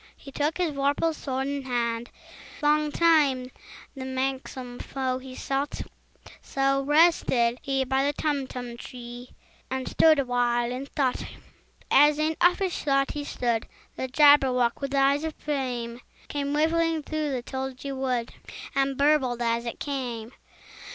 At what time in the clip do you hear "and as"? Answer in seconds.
11.21-12.17